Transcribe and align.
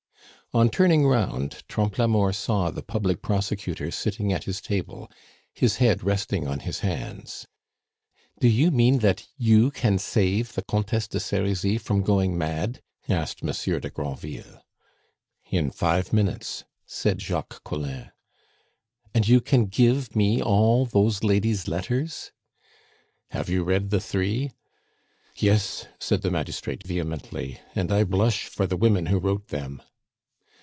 On 0.53 0.69
turning 0.69 1.07
round, 1.07 1.63
Trompe 1.69 1.95
la 1.97 2.07
Mort 2.07 2.35
saw 2.35 2.71
the 2.71 2.83
public 2.83 3.21
prosecutor 3.21 3.89
sitting 3.89 4.33
at 4.33 4.43
his 4.43 4.59
table, 4.59 5.09
his 5.53 5.77
head 5.77 6.03
resting 6.03 6.45
on 6.45 6.59
his 6.59 6.79
hands. 6.81 7.47
"Do 8.41 8.49
you 8.49 8.69
mean 8.69 8.99
that 8.99 9.25
you 9.37 9.71
can 9.71 9.97
save 9.97 10.51
the 10.51 10.61
Comtesse 10.61 11.07
de 11.07 11.21
Serizy 11.21 11.77
from 11.77 12.01
going 12.01 12.37
mad?" 12.37 12.81
asked 13.07 13.41
Monsieur 13.45 13.79
de 13.79 13.89
Granville. 13.89 14.61
"In 15.49 15.71
five 15.71 16.11
minutes," 16.11 16.65
said 16.85 17.21
Jacques 17.21 17.63
Collin. 17.63 18.11
"And 19.13 19.25
you 19.29 19.39
can 19.39 19.67
give 19.67 20.13
me 20.17 20.41
all 20.41 20.85
those 20.85 21.23
ladies' 21.23 21.69
letters?" 21.69 22.33
"Have 23.29 23.47
you 23.47 23.63
read 23.63 23.89
the 23.89 24.01
three?" 24.01 24.51
"Yes," 25.37 25.87
said 25.97 26.23
the 26.23 26.29
magistrate 26.29 26.85
vehemently, 26.85 27.61
"and 27.73 27.89
I 27.89 28.03
blush 28.03 28.47
for 28.47 28.67
the 28.67 28.75
women 28.75 29.05
who 29.05 29.17
wrote 29.17 29.47
them." 29.47 29.81